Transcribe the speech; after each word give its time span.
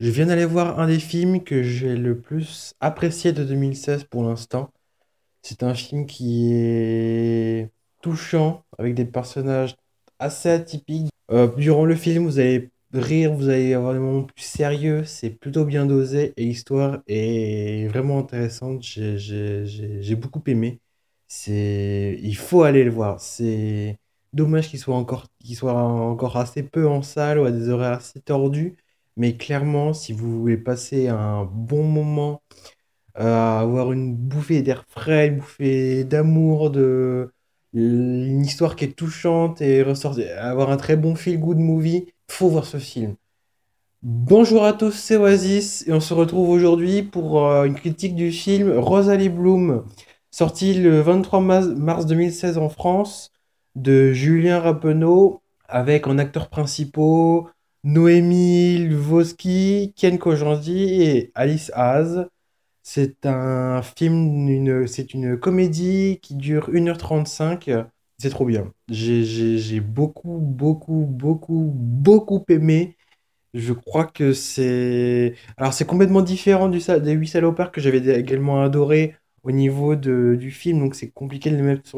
Je 0.00 0.10
viens 0.10 0.26
d'aller 0.26 0.44
voir 0.44 0.80
un 0.80 0.86
des 0.88 0.98
films 0.98 1.42
que 1.44 1.62
j'ai 1.62 1.96
le 1.96 2.18
plus 2.20 2.74
apprécié 2.80 3.32
de 3.32 3.44
2016 3.44 4.04
pour 4.04 4.24
l'instant. 4.24 4.70
C'est 5.42 5.62
un 5.62 5.74
film 5.74 6.06
qui 6.06 6.52
est 6.54 7.70
touchant, 8.02 8.64
avec 8.78 8.94
des 8.94 9.04
personnages 9.06 9.76
assez 10.20 10.50
atypiques. 10.50 11.10
Euh, 11.30 11.48
durant 11.56 11.84
le 11.86 11.96
film, 11.96 12.26
vous 12.26 12.38
allez 12.40 12.70
rire, 12.92 13.34
vous 13.34 13.48
allez 13.50 13.74
avoir 13.74 13.94
des 13.94 14.00
moments 14.00 14.24
plus 14.24 14.42
sérieux. 14.44 15.04
C'est 15.04 15.30
plutôt 15.30 15.64
bien 15.66 15.86
dosé 15.86 16.34
et 16.36 16.44
l'histoire 16.46 17.00
est 17.08 17.88
vraiment 17.88 18.18
intéressante. 18.20 18.82
J'ai 18.84 20.16
beaucoup 20.16 20.42
aimé. 20.46 20.80
Il 21.48 22.36
faut 22.36 22.62
aller 22.62 22.84
le 22.84 22.90
voir. 22.90 23.20
C'est 23.20 23.98
dommage 24.32 24.68
qu'il 24.70 24.78
soit 24.78 24.96
encore, 24.96 25.26
qu'il 25.40 25.56
soit 25.56 25.74
encore 25.74 26.36
assez 26.36 26.62
peu 26.62 26.88
en 26.88 27.02
salle 27.02 27.38
ou 27.38 27.44
à 27.44 27.50
des 27.52 27.68
horaires 27.68 27.98
assez 27.98 28.20
tordus. 28.20 28.76
Mais 29.16 29.36
clairement, 29.36 29.92
si 29.92 30.12
vous 30.12 30.40
voulez 30.40 30.56
passer 30.56 31.08
un 31.08 31.44
bon 31.44 31.84
moment, 31.84 32.42
euh, 33.18 33.60
avoir 33.60 33.92
une 33.92 34.14
bouffée 34.16 34.62
d'air 34.62 34.84
frais, 34.88 35.28
une 35.28 35.36
bouffée 35.38 36.04
d'amour, 36.04 36.70
de 36.70 37.30
une 37.74 38.44
histoire 38.44 38.76
qui 38.76 38.84
est 38.84 38.96
touchante 38.96 39.60
et 39.60 39.82
ressortir, 39.82 40.26
avoir 40.38 40.70
un 40.70 40.76
très 40.76 40.96
bon 40.96 41.14
feel-good 41.16 41.58
movie, 41.58 42.06
faut 42.30 42.48
voir 42.48 42.66
ce 42.66 42.78
film. 42.78 43.16
Bonjour 44.02 44.64
à 44.64 44.72
tous, 44.74 44.92
c'est 44.92 45.16
Oasis 45.16 45.86
et 45.88 45.92
on 45.92 46.00
se 46.00 46.14
retrouve 46.14 46.50
aujourd'hui 46.50 47.02
pour 47.02 47.46
euh, 47.46 47.64
une 47.64 47.74
critique 47.74 48.14
du 48.14 48.30
film 48.32 48.70
Rosalie 48.78 49.28
Bloom, 49.28 49.84
sorti 50.30 50.74
le 50.74 51.00
23 51.00 51.40
mars 51.40 51.66
mars 51.68 52.06
2016 52.06 52.58
en 52.58 52.68
France, 52.68 53.32
de 53.76 54.12
Julien 54.12 54.60
Rappeneau, 54.60 55.40
avec 55.68 56.06
en 56.06 56.18
acteurs 56.18 56.48
principaux 56.50 57.48
Noémie 57.84 58.78
Lvovsky, 58.88 59.92
Ken 59.96 60.18
Kojandi 60.18 60.94
et 61.02 61.32
Alice 61.34 61.70
Haas. 61.74 62.26
C'est 62.82 63.26
un 63.26 63.82
film, 63.82 64.48
une, 64.48 64.86
c'est 64.88 65.14
une 65.14 65.38
comédie 65.38 66.20
qui 66.22 66.34
dure 66.36 66.70
1h35. 66.72 67.70
C'est 68.18 68.30
trop 68.30 68.46
bien. 68.46 68.72
J'ai 68.88 69.80
beaucoup, 69.80 70.38
beaucoup, 70.40 71.06
beaucoup, 71.08 71.72
beaucoup 71.74 72.44
aimé. 72.48 72.96
Je 73.54 73.72
crois 73.72 74.06
que 74.06 74.32
c'est... 74.32 75.34
Alors 75.56 75.72
c'est 75.74 75.86
complètement 75.86 76.22
différent 76.22 76.68
du, 76.68 76.78
des 77.02 77.12
8 77.12 77.28
salopards 77.28 77.72
que 77.72 77.80
j'avais 77.80 77.98
également 78.18 78.62
adoré 78.62 79.16
au 79.44 79.52
niveau 79.52 79.94
de- 79.96 80.36
du 80.38 80.50
film, 80.50 80.80
donc 80.80 80.94
c'est 80.96 81.10
compliqué 81.10 81.50
de 81.50 81.56
les, 81.56 81.62
mettre 81.62 81.96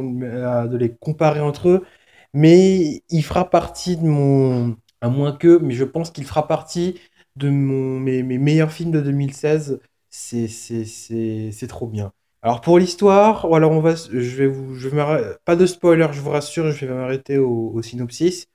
de 0.68 0.76
les 0.76 0.94
comparer 0.94 1.40
entre 1.40 1.68
eux, 1.70 1.86
mais 2.34 3.02
il 3.10 3.22
fera 3.24 3.48
partie 3.50 3.96
de 3.96 4.04
mon... 4.06 4.76
À 5.00 5.08
moins 5.08 5.32
que, 5.32 5.58
mais 5.58 5.74
je 5.74 5.84
pense 5.84 6.10
qu'il 6.10 6.24
fera 6.24 6.48
partie 6.48 7.00
de 7.36 7.50
mes, 7.50 8.22
meilleurs 8.22 8.72
films 8.72 8.90
de 8.90 9.00
2016. 9.00 9.80
C'est 10.10 11.66
trop 11.68 11.86
bien. 11.86 12.12
Alors 12.42 12.60
pour 12.60 12.78
l'histoire, 12.78 13.52
alors 13.52 13.72
on 13.72 13.80
va, 13.80 13.94
je 13.96 14.36
vais 14.36 14.46
vous, 14.46 14.74
je 14.76 14.88
vais 14.88 15.02
pas 15.44 15.56
de 15.56 15.66
spoiler, 15.66 16.06
je 16.12 16.20
vous 16.20 16.30
rassure, 16.30 16.70
je 16.70 16.86
vais 16.86 16.94
m'arrêter 16.94 17.38
au, 17.38 17.80
synopsis. 17.82 18.46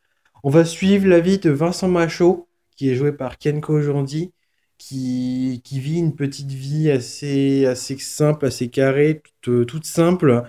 On 0.44 0.50
va 0.50 0.66
suivre 0.66 1.08
la 1.08 1.20
vie 1.20 1.40
de 1.40 1.50
Vincent 1.52 1.88
Machaut, 1.88 2.48
qui 2.76 2.90
est 2.90 2.96
joué 2.96 3.12
par 3.12 3.38
Ken 3.38 3.62
Kojandi, 3.62 4.34
qui, 4.78 5.62
qui 5.64 5.80
vit 5.80 6.00
une 6.00 6.16
petite 6.16 6.52
vie 6.52 6.90
assez, 6.90 7.66
assez 7.66 7.98
simple, 7.98 8.46
assez 8.46 8.70
carrée, 8.70 9.22
toute, 9.42 9.68
toute 9.68 9.86
simple, 9.86 10.44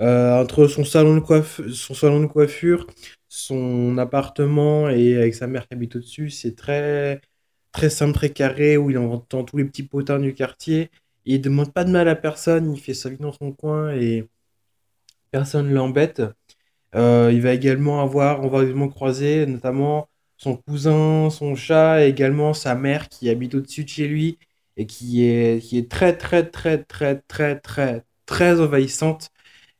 euh, 0.00 0.40
entre 0.42 0.66
son 0.66 0.84
salon 0.84 1.16
de 1.16 1.70
son 1.72 1.94
salon 1.94 2.20
de 2.20 2.26
coiffure, 2.26 2.86
son 3.28 3.98
appartement 3.98 4.88
et 4.90 5.16
avec 5.16 5.34
sa 5.34 5.46
mère 5.46 5.66
qui 5.68 5.74
habite 5.74 5.96
au-dessus, 5.96 6.30
c'est 6.30 6.54
très, 6.56 7.20
très 7.72 7.90
simple, 7.90 8.14
très 8.14 8.30
carré, 8.30 8.76
où 8.76 8.90
il 8.90 8.98
entend 8.98 9.44
tous 9.44 9.56
les 9.56 9.64
petits 9.64 9.84
potins 9.84 10.18
du 10.18 10.34
quartier. 10.34 10.90
Il 11.26 11.40
demande 11.40 11.72
pas 11.72 11.84
de 11.84 11.90
mal 11.90 12.08
à 12.08 12.16
personne, 12.16 12.72
il 12.72 12.80
fait 12.80 12.94
sa 12.94 13.10
vie 13.10 13.18
dans 13.18 13.32
son 13.32 13.52
coin 13.52 13.94
et 13.94 14.28
personne 15.30 15.68
ne 15.68 15.74
l'embête. 15.74 16.22
Euh, 16.94 17.30
il 17.32 17.42
va 17.42 17.52
également 17.54 18.02
avoir, 18.02 18.42
on 18.44 18.48
va 18.48 18.64
également 18.64 18.88
croiser 18.88 19.46
notamment 19.46 20.08
son 20.36 20.56
cousin, 20.56 21.30
son 21.30 21.56
chat 21.56 22.04
et 22.04 22.08
également 22.10 22.54
sa 22.54 22.74
mère 22.74 23.08
qui 23.08 23.30
habite 23.30 23.54
au-dessus 23.56 23.84
de 23.84 23.88
chez 23.88 24.08
lui 24.08 24.38
et 24.76 24.86
qui 24.86 25.24
est, 25.24 25.62
qui 25.62 25.78
est 25.78 25.90
très 25.90 26.16
très 26.16 26.48
très 26.50 26.78
très 26.84 27.16
très 27.28 27.60
très 27.60 28.04
très 28.26 28.60
envahissante, 28.60 29.30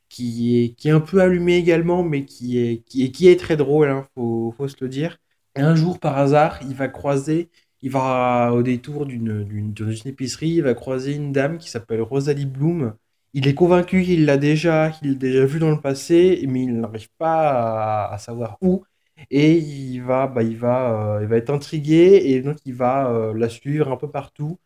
qui 0.09 0.63
est, 0.63 0.75
qui 0.75 0.87
est 0.89 0.91
un 0.91 0.99
peu 1.01 1.19
allumée 1.21 1.57
également, 1.57 2.03
mais 2.03 2.25
qui 2.25 2.59
est, 2.59 2.83
qui 2.87 3.27
est, 3.27 3.39
très 3.39 3.57
drôle, 3.57 3.89
hein, 3.89 4.07
faut, 4.15 4.53
faut 4.57 4.67
se 4.67 4.77
le 4.81 4.89
dire. 4.89 5.17
Un 5.55 5.75
jour, 5.75 5.99
par 5.99 6.17
hasard, 6.17 6.59
il 6.63 6.75
va 6.75 6.87
croiser, 6.87 7.49
il 7.81 7.91
va 7.91 8.51
au 8.53 8.61
détour 8.63 9.05
d'une 9.05 9.73
épicerie, 10.05 10.49
il 10.49 10.63
va 10.63 10.73
croiser 10.73 11.13
une 11.13 11.31
dame 11.31 11.57
qui 11.57 11.69
s'appelle 11.69 12.01
Rosalie 12.01 12.45
Bloom, 12.45 12.95
il 13.33 13.47
est 13.47 13.53
convaincu 13.53 14.03
qu'il 14.03 14.25
l'a 14.25 14.37
déjà, 14.37 14.91
qu'il 14.91 15.09
l'a 15.11 15.15
déjà 15.15 15.45
vu 15.45 15.59
dans 15.59 15.71
le 15.71 15.81
passé, 15.81 16.45
mais 16.47 16.63
il 16.63 16.79
n'arrive 16.79 17.09
pas 17.17 18.05
à, 18.09 18.13
à 18.13 18.17
savoir 18.17 18.57
où. 18.61 18.85
Et 19.29 19.57
il 19.57 19.99
va, 20.01 20.27
bah, 20.27 20.43
il 20.43 20.57
va, 20.57 21.17
euh, 21.17 21.21
il 21.23 21.27
va 21.27 21.37
être 21.37 21.49
intrigué 21.49 22.21
et 22.25 22.41
donc 22.41 22.57
il 22.65 22.73
va 22.73 23.09
euh, 23.11 23.33
la 23.33 23.49
suivre 23.49 23.91
un 23.91 23.97
peu 23.97 24.09
partout 24.11 24.57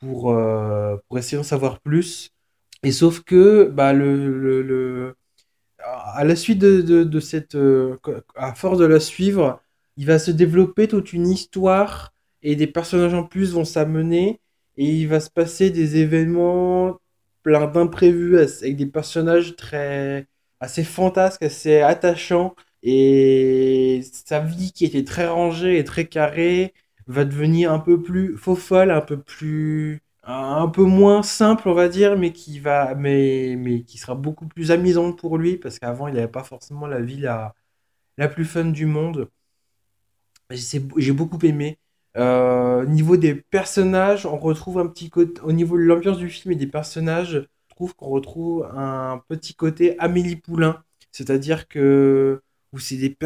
pour, 0.00 0.32
euh, 0.32 0.96
pour 1.08 1.18
essayer 1.18 1.38
d'en 1.38 1.44
savoir 1.44 1.80
plus. 1.80 2.30
Et 2.84 2.92
sauf 2.92 3.20
que, 3.24 3.64
bah, 3.68 3.92
à 5.88 6.24
la 6.24 6.36
suite 6.36 6.58
de 6.58 7.20
cette, 7.20 7.54
euh, 7.56 7.96
à 8.36 8.54
force 8.54 8.78
de 8.78 8.84
la 8.84 9.00
suivre, 9.00 9.60
il 9.96 10.06
va 10.06 10.18
se 10.18 10.30
développer 10.30 10.88
toute 10.88 11.12
une 11.12 11.28
histoire 11.28 12.12
et 12.42 12.56
des 12.56 12.66
personnages 12.66 13.14
en 13.14 13.24
plus 13.24 13.52
vont 13.52 13.64
s'amener 13.64 14.40
et 14.76 14.86
il 14.86 15.08
va 15.08 15.20
se 15.20 15.30
passer 15.30 15.70
des 15.70 15.96
événements 15.98 16.98
plein 17.42 17.66
d'imprévus 17.68 18.38
avec 18.38 18.76
des 18.76 18.86
personnages 18.86 19.56
très 19.56 20.26
assez 20.60 20.84
fantasques, 20.84 21.42
assez 21.42 21.80
attachants. 21.80 22.54
Et 22.82 24.02
sa 24.26 24.40
vie 24.40 24.72
qui 24.72 24.84
était 24.84 25.04
très 25.04 25.26
rangée 25.28 25.78
et 25.78 25.84
très 25.84 26.06
carrée 26.06 26.74
va 27.06 27.24
devenir 27.24 27.72
un 27.72 27.78
peu 27.78 28.02
plus 28.02 28.36
faux 28.36 28.56
folle, 28.56 28.90
un 28.90 29.00
peu 29.00 29.20
plus 29.20 30.02
un 30.26 30.68
peu 30.68 30.82
moins 30.84 31.22
simple, 31.22 31.68
on 31.68 31.74
va 31.74 31.88
dire, 31.88 32.16
mais 32.16 32.32
qui 32.32 32.58
sera 33.98 34.14
beaucoup 34.14 34.46
plus 34.46 34.70
amusante 34.70 35.18
pour 35.18 35.38
lui, 35.38 35.56
parce 35.56 35.78
qu'avant, 35.78 36.08
il 36.08 36.14
n'avait 36.14 36.28
pas 36.28 36.44
forcément 36.44 36.86
la 36.86 37.00
vie 37.00 37.18
la, 37.18 37.54
plus 38.28 38.44
fun 38.44 38.66
du 38.66 38.86
monde. 38.86 39.28
J'ai 40.50 41.12
beaucoup 41.12 41.38
aimé. 41.44 41.78
Euh, 42.16 42.82
au 42.82 42.86
niveau 42.86 43.16
des 43.16 43.34
personnages, 43.34 44.24
on 44.26 44.36
retrouve 44.38 44.78
un 44.78 44.86
petit 44.86 45.10
côté, 45.10 45.40
au 45.42 45.52
niveau 45.52 45.76
de 45.76 45.82
l'ambiance 45.82 46.18
du 46.18 46.28
film 46.28 46.52
et 46.52 46.56
des 46.56 46.66
personnages, 46.68 47.32
je 47.68 47.74
trouve 47.74 47.94
qu'on 47.96 48.08
retrouve 48.08 48.64
un 48.72 49.22
petit 49.28 49.54
côté 49.54 49.98
Amélie 49.98 50.36
Poulain. 50.36 50.84
C'est-à-dire 51.12 51.68
que, 51.68 52.42
c'est 52.78 52.96
des, 52.96 53.16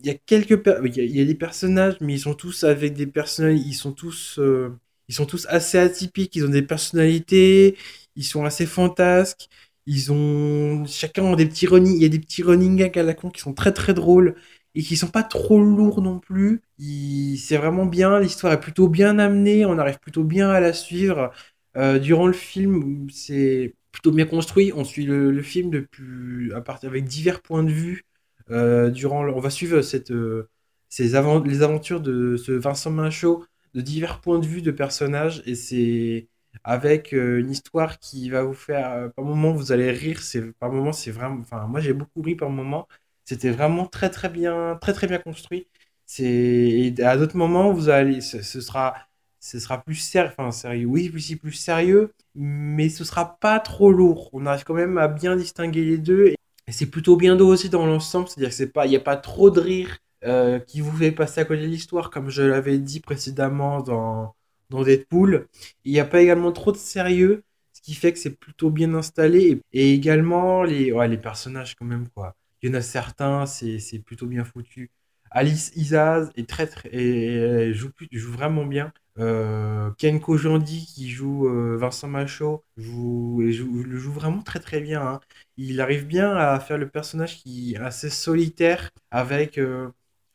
il 0.00 1.16
y 1.16 1.20
a 1.20 1.24
des 1.24 1.34
personnages, 1.34 1.96
mais 2.00 2.14
ils 2.14 2.20
sont 2.20 2.34
tous 2.34 2.64
avec 2.64 2.94
des 2.94 3.06
personnages, 3.06 3.60
ils 3.60 3.74
sont 3.74 3.92
tous, 3.92 4.38
euh, 4.38 4.78
ils 5.08 5.14
sont 5.14 5.26
tous 5.26 5.46
assez 5.48 5.78
atypiques, 5.78 6.36
ils 6.36 6.44
ont 6.44 6.50
des 6.50 6.62
personnalités, 6.62 7.76
ils 8.16 8.24
sont 8.24 8.44
assez 8.44 8.66
fantasques, 8.66 9.48
ils 9.86 10.12
ont, 10.12 10.84
chacun 10.86 11.22
ont 11.22 11.36
des 11.36 11.46
petits 11.46 11.66
running, 11.66 11.96
il 11.96 12.02
y 12.02 12.04
a 12.04 12.08
des 12.08 12.18
petits 12.18 12.42
running 12.42 12.76
gags 12.76 12.98
à 12.98 13.02
la 13.02 13.14
con 13.14 13.30
qui 13.30 13.40
sont 13.40 13.54
très 13.54 13.72
très 13.72 13.94
drôles 13.94 14.36
et 14.74 14.82
qui 14.82 14.96
sont 14.96 15.08
pas 15.08 15.22
trop 15.22 15.60
lourds 15.62 16.02
non 16.02 16.18
plus. 16.18 16.62
C'est 16.78 17.56
vraiment 17.56 17.86
bien, 17.86 18.20
l'histoire 18.20 18.52
est 18.52 18.60
plutôt 18.60 18.88
bien 18.88 19.18
amenée, 19.18 19.64
on 19.66 19.78
arrive 19.78 19.98
plutôt 19.98 20.24
bien 20.24 20.50
à 20.50 20.60
la 20.60 20.72
suivre. 20.72 21.32
Euh, 21.76 21.98
durant 21.98 22.26
le 22.26 22.32
film, 22.32 23.08
c'est 23.10 23.74
plutôt 23.92 24.12
bien 24.12 24.26
construit. 24.26 24.72
On 24.74 24.84
suit 24.84 25.06
le, 25.06 25.42
film 25.42 25.70
depuis, 25.70 26.52
à 26.54 26.60
partir 26.60 26.90
avec 26.90 27.04
divers 27.04 27.40
points 27.42 27.64
de 27.64 27.70
vue. 27.70 28.04
Euh, 28.50 28.90
durant, 28.90 29.26
on 29.28 29.40
va 29.40 29.50
suivre 29.50 29.82
cette, 29.82 30.10
euh, 30.10 30.48
ces 30.88 31.08
les 31.44 31.62
aventures 31.62 32.00
de 32.00 32.36
ce 32.36 32.52
Vincent 32.52 32.90
Minchot 32.90 33.44
de 33.74 33.80
divers 33.80 34.20
points 34.20 34.38
de 34.38 34.46
vue 34.46 34.62
de 34.62 34.70
personnages 34.70 35.42
et 35.46 35.54
c'est 35.54 36.28
avec 36.64 37.12
euh, 37.14 37.40
une 37.40 37.50
histoire 37.50 37.98
qui 37.98 38.30
va 38.30 38.42
vous 38.42 38.54
faire, 38.54 38.90
euh, 38.92 39.08
par 39.10 39.24
moments 39.24 39.52
vous 39.52 39.72
allez 39.72 39.90
rire, 39.90 40.22
c'est 40.22 40.52
par 40.58 40.72
moments 40.72 40.92
c'est 40.92 41.10
vraiment, 41.10 41.40
enfin 41.40 41.66
moi 41.66 41.80
j'ai 41.80 41.92
beaucoup 41.92 42.22
ri 42.22 42.34
par 42.34 42.50
moments. 42.50 42.88
C'était 43.24 43.50
vraiment 43.50 43.86
très 43.86 44.10
très 44.10 44.28
bien, 44.28 44.78
très 44.80 44.92
très 44.92 45.06
bien 45.06 45.18
construit. 45.18 45.68
C'est 46.06 46.94
à 47.02 47.16
d'autres 47.16 47.36
moments 47.36 47.72
vous 47.72 47.88
allez, 47.90 48.20
ce, 48.20 48.42
sera, 48.42 48.94
ce 49.40 49.58
sera 49.60 49.82
plus 49.82 49.94
sérieux, 49.96 50.30
enfin 50.36 50.50
sérieux, 50.50 50.86
oui, 50.86 51.10
plus 51.10 51.36
plus 51.36 51.52
sérieux, 51.52 52.12
mais 52.34 52.88
ce 52.88 53.04
sera 53.04 53.38
pas 53.38 53.60
trop 53.60 53.92
lourd. 53.92 54.30
On 54.32 54.46
arrive 54.46 54.64
quand 54.64 54.74
même 54.74 54.98
à 54.98 55.08
bien 55.08 55.36
distinguer 55.36 55.84
les 55.84 55.98
deux 55.98 56.28
et 56.28 56.72
c'est 56.72 56.86
plutôt 56.86 57.16
bien 57.16 57.36
dosé 57.36 57.68
dans 57.68 57.86
l'ensemble, 57.86 58.28
c'est-à-dire 58.28 58.50
que 58.50 58.54
c'est 58.54 58.72
pas, 58.72 58.86
il 58.86 58.90
n'y 58.90 58.96
a 58.96 59.00
pas 59.00 59.16
trop 59.16 59.50
de 59.50 59.60
rire 59.60 59.98
euh, 60.24 60.58
qui 60.58 60.80
vous 60.80 60.96
fait 60.96 61.12
passer 61.12 61.40
à 61.40 61.44
côté 61.44 61.62
de 61.62 61.66
l'histoire, 61.66 62.10
comme 62.10 62.30
je 62.30 62.42
l'avais 62.42 62.78
dit 62.78 63.00
précédemment 63.00 63.80
dans, 63.82 64.34
dans 64.70 64.82
Deadpool. 64.82 65.48
Il 65.84 65.92
n'y 65.92 66.00
a 66.00 66.04
pas 66.04 66.20
également 66.22 66.52
trop 66.52 66.72
de 66.72 66.76
sérieux, 66.76 67.44
ce 67.72 67.80
qui 67.82 67.94
fait 67.94 68.12
que 68.12 68.18
c'est 68.18 68.36
plutôt 68.36 68.70
bien 68.70 68.94
installé. 68.94 69.60
Et, 69.72 69.94
également 69.94 70.62
les, 70.64 70.92
les 71.08 71.18
personnages 71.18 71.74
quand 71.76 71.84
même 71.84 72.08
quoi. 72.08 72.34
Il 72.62 72.70
y 72.70 72.72
en 72.72 72.74
a 72.74 72.82
certains, 72.82 73.46
c'est 73.46 74.00
plutôt 74.04 74.26
bien 74.26 74.44
foutu. 74.44 74.90
Alice 75.30 75.72
Isaz 75.76 76.30
est 76.36 76.48
très, 76.48 76.68
et, 76.92 77.72
joue, 77.72 77.90
joue 78.12 78.32
vraiment 78.32 78.64
bien. 78.66 78.92
Euh, 79.18 79.90
Ken 79.98 80.20
Kojandi 80.20 80.86
qui 80.86 81.10
joue 81.10 81.48
euh, 81.48 81.76
Vincent 81.76 82.06
Machaut 82.06 82.64
joue, 82.76 83.42
joue, 83.50 83.82
le 83.82 83.98
joue 83.98 84.12
vraiment 84.12 84.42
très 84.42 84.60
très 84.60 84.80
bien. 84.80 85.02
Hein. 85.02 85.20
Il 85.56 85.80
arrive 85.80 86.06
bien 86.06 86.36
à 86.36 86.58
faire 86.60 86.78
le 86.78 86.88
personnage 86.88 87.38
qui 87.42 87.74
est 87.74 87.78
assez 87.78 88.10
solitaire 88.10 88.90
avec, 89.10 89.58
euh, 89.58 89.88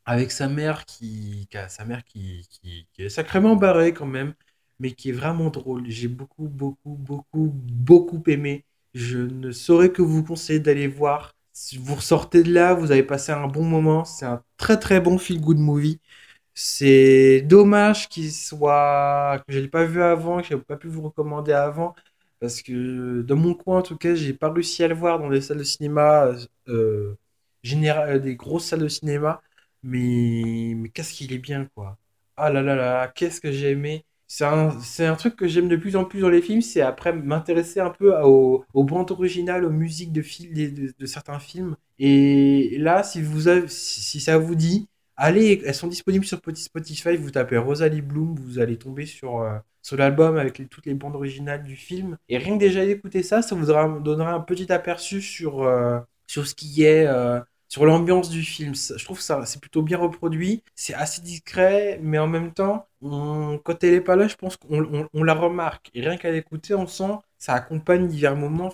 avec 0.05 0.31
sa 0.31 0.47
mère 0.50 0.85
qui, 0.85 1.47
sa 1.69 1.85
mère 1.85 2.03
qui, 2.03 2.47
qui, 2.50 2.88
est 2.97 3.09
sacrément 3.09 3.55
barrée 3.55 3.94
quand 3.94 4.05
même, 4.05 4.33
mais 4.79 4.91
qui 4.91 5.09
est 5.09 5.11
vraiment 5.13 5.50
drôle. 5.50 5.83
J'ai 5.89 6.07
beaucoup 6.07 6.47
beaucoup 6.47 6.95
beaucoup 6.95 7.51
beaucoup 7.53 8.23
aimé. 8.27 8.65
Je 8.94 9.19
ne 9.19 9.51
saurais 9.51 9.91
que 9.91 10.01
vous 10.01 10.23
conseiller 10.23 10.59
d'aller 10.59 10.88
voir. 10.88 11.35
Si 11.53 11.77
vous 11.77 11.95
ressortez 11.95 12.44
de 12.44 12.51
là, 12.53 12.73
vous 12.73 12.91
avez 12.91 13.03
passé 13.03 13.31
un 13.31 13.47
bon 13.47 13.63
moment. 13.65 14.05
C'est 14.05 14.25
un 14.25 14.44
très 14.57 14.79
très 14.79 15.00
bon 15.01 15.17
feel 15.17 15.39
good 15.41 15.57
movie. 15.57 16.00
C'est 16.53 17.41
dommage 17.41 18.09
qu'il 18.09 18.31
soit 18.31 19.44
que 19.47 19.53
je 19.53 19.59
l'ai 19.59 19.67
pas 19.67 19.85
vu 19.85 20.01
avant, 20.03 20.41
que 20.41 20.47
je 20.47 20.53
n'ai 20.55 20.61
pas 20.61 20.77
pu 20.77 20.88
vous 20.88 21.01
recommander 21.01 21.51
avant, 21.53 21.95
parce 22.39 22.61
que 22.61 23.21
dans 23.23 23.35
mon 23.38 23.55
coin 23.55 23.79
en 23.79 23.81
tout 23.83 23.97
cas, 23.97 24.15
j'ai 24.15 24.33
pas 24.33 24.51
réussi 24.51 24.83
à 24.83 24.88
le 24.88 24.95
voir 24.95 25.19
dans 25.19 25.29
les 25.29 25.41
salles 25.41 25.57
de 25.59 25.63
cinéma 25.63 26.31
euh, 26.67 27.17
général, 27.63 28.21
des 28.21 28.35
grosses 28.35 28.65
salles 28.67 28.81
de 28.81 28.88
cinéma, 28.88 29.41
mais 29.83 30.74
mais 30.75 30.89
qu'est-ce 30.89 31.13
qu'il 31.13 31.33
est 31.33 31.38
bien 31.39 31.65
quoi. 31.75 31.97
Ah 32.38 32.50
là 32.51 32.62
là 32.62 32.75
là, 32.75 33.07
qu'est-ce 33.09 33.41
que 33.41 33.51
j'ai 33.51 33.71
aimé. 33.71 34.06
C'est 34.27 34.45
un, 34.45 34.69
un 35.00 35.15
truc 35.15 35.35
que 35.35 35.47
j'aime 35.47 35.68
de 35.68 35.75
plus 35.75 35.95
en 35.95 36.06
plus 36.06 36.21
dans 36.21 36.30
les 36.30 36.41
films, 36.41 36.62
c'est 36.62 36.81
après 36.81 37.13
m'intéresser 37.13 37.80
un 37.80 37.91
peu 37.91 38.18
aux, 38.24 38.65
aux 38.74 38.83
bandes 38.83 39.12
originales, 39.12 39.63
aux 39.65 39.69
musiques 39.69 40.12
de, 40.12 40.21
de, 40.21 40.94
de, 40.97 41.06
certains 41.06 41.38
films. 41.39 41.75
Et 42.00 42.77
là, 42.80 43.03
si, 43.03 43.21
vous 43.21 43.44
si 43.68 44.19
ça 44.19 44.38
vous 44.39 44.56
dit, 44.56 44.88
Allez, 45.15 45.62
elles 45.65 45.75
sont 45.75 45.88
disponibles 45.88 46.25
sur 46.25 46.39
Spotify. 46.56 47.15
Vous 47.18 47.29
tapez 47.31 47.57
Rosalie 47.57 48.01
Bloom, 48.01 48.36
vous 48.36 48.59
allez 48.59 48.77
tomber 48.77 49.06
sur, 49.06 49.41
euh, 49.41 49.57
sur 49.83 49.95
l'album 49.97 50.38
avec 50.38 50.68
toutes 50.69 50.86
les 50.88 50.95
bandes 50.95 51.15
originales 51.15 51.63
du 51.63 51.75
film. 51.75 52.18
Et 52.29 52.38
rien 52.38 52.56
que 52.56 52.59
déjà 52.59 52.86
d'écouter 52.86 53.21
ça, 53.21 53.41
ça 53.44 53.56
vous 53.56 53.65
donnera 53.68 54.33
un 54.33 54.39
petit 54.39 54.71
aperçu 54.71 55.21
sur, 55.21 55.63
euh, 55.63 56.00
sur 56.27 56.47
ce 56.47 56.56
qui 56.56 56.83
est, 56.83 57.06
euh, 57.06 57.39
sur 57.74 57.88
l'ambiance 57.88 58.30
du 58.30 58.44
film. 58.44 58.75
Je 58.75 59.04
trouve 59.04 59.20
ça 59.20 59.44
c'est 59.48 59.60
plutôt 59.60 59.81
bien 59.81 59.98
reproduit. 59.98 60.62
C'est 60.75 60.94
assez 60.94 61.22
discret, 61.24 62.00
mais 62.04 62.20
en 62.20 62.28
même 62.28 62.54
temps, 62.54 62.88
quand 63.02 63.84
elle 63.84 63.96
est 63.96 64.02
pas 64.02 64.16
là, 64.16 64.28
je 64.28 64.36
pense 64.36 64.58
qu'on 64.58 65.08
on, 65.12 65.24
la 65.24 65.34
remarque. 65.34 65.90
Et 65.96 66.02
rien 66.02 66.18
qu'à 66.18 66.30
l'écouter, 66.31 66.75
on 66.75 66.86
sent 66.86 67.14
ça 67.40 67.54
accompagne 67.54 68.08
divers 68.08 68.36
moments. 68.36 68.72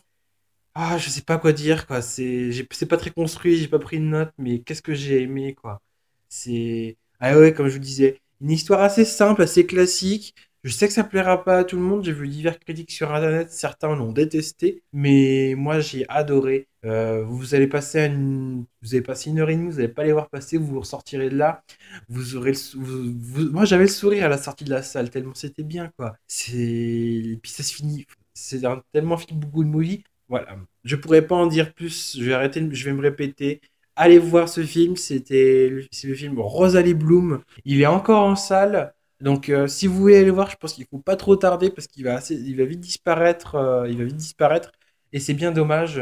Ah, 0.75 0.97
je 0.97 1.09
sais 1.09 1.21
pas 1.21 1.37
quoi 1.39 1.53
dire, 1.53 1.87
quoi. 1.87 2.01
C'est, 2.01 2.51
c'est 2.71 2.87
pas 2.87 2.97
très 2.97 3.11
construit, 3.11 3.57
j'ai 3.57 3.69
pas 3.69 3.79
pris 3.79 3.99
de 3.99 4.05
notes, 4.05 4.33
mais 4.37 4.59
qu'est-ce 4.59 4.81
que 4.81 4.93
j'ai 4.93 5.21
aimé, 5.23 5.55
quoi. 5.55 5.81
C'est, 6.29 6.97
ah 7.21 7.37
ouais, 7.39 7.53
comme 7.53 7.67
je 7.69 7.73
vous 7.75 7.79
disais, 7.79 8.19
une 8.41 8.51
histoire 8.51 8.81
assez 8.81 9.05
simple, 9.05 9.43
assez 9.43 9.65
classique. 9.65 10.35
Je 10.63 10.71
sais 10.73 10.87
que 10.87 10.93
ça 10.93 11.05
plaira 11.05 11.43
pas 11.45 11.59
à 11.59 11.63
tout 11.65 11.77
le 11.77 11.83
monde. 11.83 12.03
J'ai 12.05 12.13
vu 12.13 12.27
divers 12.27 12.59
critiques 12.59 12.91
sur 12.91 13.13
Internet. 13.13 13.51
Certains 13.51 13.95
l'ont 13.95 14.11
détesté, 14.13 14.83
mais 14.93 15.55
moi 15.57 15.79
j'ai 15.79 16.05
adoré. 16.09 16.68
Euh, 16.85 17.23
vous 17.23 17.55
allez 17.55 17.67
passer 17.67 18.05
une, 18.05 18.65
vous 18.81 18.93
allez 18.93 19.01
passer 19.01 19.29
une 19.29 19.39
heure 19.39 19.49
et 19.49 19.55
demie. 19.55 19.69
Vous 19.69 19.77
n'allez 19.77 19.89
pas 19.89 20.03
les 20.03 20.13
voir 20.13 20.29
passer. 20.29 20.57
Vous 20.57 20.67
vous 20.67 20.79
ressortirez 20.79 21.29
de 21.29 21.37
là. 21.37 21.63
Vous 22.07 22.35
aurez 22.35 22.53
le, 22.53 23.51
moi 23.51 23.65
j'avais 23.65 23.83
le 23.83 23.89
sourire 23.89 24.25
à 24.25 24.29
la 24.29 24.37
sortie 24.37 24.63
de 24.63 24.69
la 24.69 24.81
salle 24.81 25.09
tellement 25.09 25.33
c'était 25.33 25.63
bien 25.63 25.91
quoi. 25.97 26.15
C'est, 26.27 27.39
puis 27.41 27.51
ça 27.51 27.63
se 27.63 27.73
finit. 27.73 28.05
C'est 28.33 28.65
un 28.65 28.81
tellement 28.93 29.17
film 29.17 29.39
beaucoup 29.39 29.63
de 29.63 29.69
movie. 29.69 30.03
Voilà. 30.29 30.57
Je 30.83 30.95
pourrais 30.95 31.25
pas 31.27 31.35
en 31.35 31.47
dire 31.47 31.73
plus. 31.73 32.17
Je 32.17 32.23
vais 32.23 32.33
arrêter. 32.33 32.67
Je 32.71 32.85
vais 32.85 32.93
me 32.93 33.01
répéter 33.01 33.61
allez 33.99 34.17
voir 34.19 34.49
ce 34.49 34.63
film. 34.65 34.95
C'était 34.97 35.69
le, 35.69 36.15
film 36.15 36.39
Rosalie 36.39 36.93
Bloom. 36.95 37.43
Il 37.65 37.81
est 37.81 37.85
encore 37.85 38.23
en 38.23 38.35
salle. 38.35 38.93
Donc, 39.21 39.49
euh, 39.49 39.67
si 39.67 39.87
vous 39.87 39.95
voulez 39.97 40.15
aller 40.17 40.25
le 40.25 40.31
voir, 40.31 40.49
je 40.49 40.55
pense 40.55 40.73
qu'il 40.73 40.85
faut 40.87 40.99
pas 40.99 41.17
trop 41.17 41.35
tarder 41.35 41.69
parce 41.69 41.87
qu'il 41.87 42.05
va, 42.05 42.15
assez, 42.15 42.35
il 42.35 42.57
va 42.57 42.65
vite 42.65 42.79
disparaître. 42.79 43.55
Euh, 43.55 43.87
il 43.89 43.97
va 43.97 44.05
vite 44.05 44.15
disparaître. 44.15 44.71
Et 45.13 45.19
c'est 45.19 45.33
bien 45.33 45.51
dommage. 45.51 46.01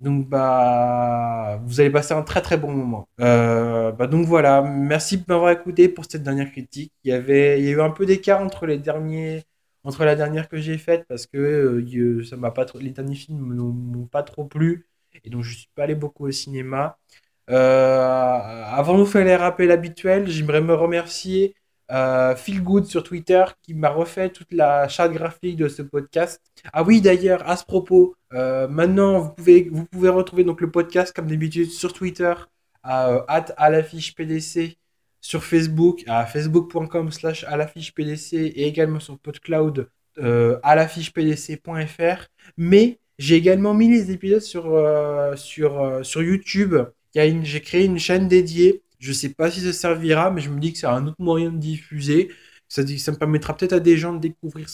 Donc, 0.00 0.28
bah, 0.28 1.60
vous 1.64 1.80
allez 1.80 1.90
passer 1.90 2.14
un 2.14 2.22
très 2.22 2.40
très 2.40 2.56
bon 2.56 2.72
moment. 2.72 3.08
Euh, 3.20 3.90
bah, 3.92 4.06
donc 4.06 4.26
voilà. 4.26 4.62
Merci 4.62 5.18
de 5.18 5.24
m'avoir 5.28 5.50
écouté 5.50 5.88
pour 5.88 6.04
cette 6.08 6.22
dernière 6.22 6.50
critique. 6.52 6.92
Il 7.04 7.10
y 7.10 7.12
avait, 7.12 7.58
il 7.60 7.64
y 7.66 7.68
a 7.68 7.72
eu 7.72 7.80
un 7.80 7.90
peu 7.90 8.06
d'écart 8.06 8.40
entre 8.40 8.66
les 8.66 8.78
derniers, 8.78 9.44
entre 9.84 10.04
la 10.04 10.14
dernière 10.14 10.48
que 10.48 10.58
j'ai 10.58 10.78
faite 10.78 11.04
parce 11.08 11.26
que 11.26 11.84
ça 12.24 12.36
m'a 12.36 12.50
pas 12.52 12.64
trop, 12.64 12.78
les 12.78 12.90
derniers 12.90 13.16
films 13.16 13.40
m'ont 13.40 14.06
pas 14.06 14.22
trop 14.22 14.44
plu 14.44 14.86
et 15.24 15.30
donc 15.30 15.42
je 15.42 15.56
suis 15.56 15.68
pas 15.74 15.84
allé 15.84 15.94
beaucoup 15.94 16.26
au 16.26 16.30
cinéma. 16.30 16.98
Euh, 17.50 18.64
avant 18.66 18.94
de 18.94 18.98
vous 19.00 19.06
faire 19.06 19.24
les 19.24 19.36
rappels 19.36 19.70
habituels, 19.70 20.28
j'aimerais 20.28 20.60
me 20.60 20.74
remercier 20.74 21.54
euh, 21.90 22.34
Good 22.48 22.86
sur 22.86 23.02
Twitter 23.02 23.44
qui 23.62 23.74
m'a 23.74 23.90
refait 23.90 24.30
toute 24.30 24.52
la 24.52 24.88
charte 24.88 25.12
graphique 25.12 25.56
de 25.56 25.68
ce 25.68 25.82
podcast. 25.82 26.40
Ah 26.72 26.82
oui, 26.82 27.00
d'ailleurs, 27.00 27.48
à 27.48 27.56
ce 27.56 27.64
propos, 27.64 28.14
euh, 28.32 28.68
maintenant 28.68 29.20
vous 29.20 29.30
pouvez, 29.30 29.68
vous 29.70 29.84
pouvez 29.86 30.08
retrouver 30.08 30.44
donc 30.44 30.60
le 30.60 30.70
podcast 30.70 31.14
comme 31.14 31.28
d'habitude 31.28 31.70
sur 31.70 31.92
Twitter 31.92 32.32
à, 32.82 33.24
à 33.26 33.70
l'affiche 33.70 34.14
PDC 34.14 34.76
sur 35.20 35.44
Facebook 35.44 36.04
à 36.06 36.24
facebook.com 36.26 37.10
slash 37.10 37.44
à 37.44 37.56
l'affiche 37.56 37.92
PDC 37.94 38.34
et 38.34 38.66
également 38.68 39.00
sur 39.00 39.18
PodCloud 39.18 39.88
à 40.62 40.74
l'affiche 40.74 41.12
PDC.fr. 41.12 42.26
Mais 42.56 42.98
j'ai 43.18 43.36
également 43.36 43.74
mis 43.74 43.88
les 43.88 44.10
épisodes 44.10 44.40
sur, 44.40 44.64
sur, 45.36 46.00
sur 46.04 46.22
YouTube 46.22 46.76
j'ai 47.14 47.60
créé 47.60 47.84
une 47.84 47.98
chaîne 47.98 48.28
dédiée. 48.28 48.82
Je 48.98 49.12
sais 49.12 49.30
pas 49.30 49.50
si 49.50 49.60
ça 49.60 49.72
servira, 49.72 50.30
mais 50.30 50.40
je 50.40 50.50
me 50.50 50.58
dis 50.60 50.72
que 50.72 50.78
c'est 50.78 50.86
un 50.86 51.06
autre 51.06 51.20
moyen 51.20 51.50
de 51.52 51.58
diffuser. 51.58 52.30
Ça, 52.68 52.82
me 52.82 53.16
permettra 53.16 53.56
peut-être 53.56 53.72
à 53.74 53.80
des 53.80 53.96
gens 53.96 54.12
de 54.12 54.20
découvrir 54.20 54.68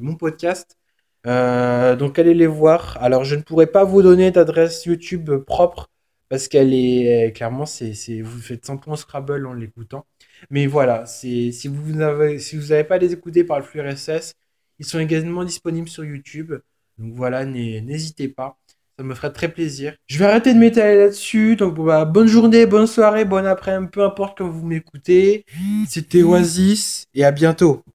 mon 0.00 0.16
podcast. 0.16 0.78
Euh, 1.26 1.96
donc 1.96 2.18
allez 2.18 2.34
les 2.34 2.46
voir. 2.46 2.98
Alors 3.02 3.24
je 3.24 3.34
ne 3.36 3.42
pourrais 3.42 3.66
pas 3.66 3.84
vous 3.84 4.02
donner 4.02 4.30
d'adresse 4.30 4.84
YouTube 4.84 5.30
propre 5.46 5.88
parce 6.28 6.48
qu'elle 6.48 6.74
est 6.74 7.32
clairement 7.34 7.66
c'est 7.66 8.20
vous 8.22 8.40
faites 8.40 8.64
100 8.66 8.78
points 8.78 8.96
Scrabble 8.96 9.46
en 9.46 9.54
l'écoutant. 9.54 10.06
Mais 10.50 10.66
voilà, 10.66 11.06
si 11.06 11.50
vous 11.68 11.92
n'avez 11.92 12.84
pas 12.84 12.98
les 12.98 13.12
écouter 13.12 13.44
par 13.44 13.58
le 13.58 13.64
flux 13.64 13.80
ils 14.78 14.86
sont 14.86 14.98
également 14.98 15.44
disponibles 15.44 15.88
sur 15.88 16.04
YouTube. 16.04 16.54
Donc 16.98 17.14
voilà, 17.14 17.44
n'hésitez 17.44 18.28
pas. 18.28 18.58
Ça 18.98 19.04
me 19.04 19.14
ferait 19.14 19.32
très 19.32 19.48
plaisir. 19.48 19.94
Je 20.06 20.18
vais 20.18 20.24
arrêter 20.24 20.54
de 20.54 20.58
m'étaler 20.58 20.96
là-dessus. 20.96 21.56
Donc, 21.56 21.74
bah, 21.74 22.04
bonne 22.04 22.28
journée, 22.28 22.66
bonne 22.66 22.86
soirée, 22.86 23.24
bonne 23.24 23.46
après-midi, 23.46 23.90
peu 23.92 24.04
importe 24.04 24.38
quand 24.38 24.48
vous 24.48 24.64
m'écoutez. 24.64 25.44
C'était 25.88 26.22
Oasis 26.22 27.06
et 27.14 27.24
à 27.24 27.32
bientôt. 27.32 27.84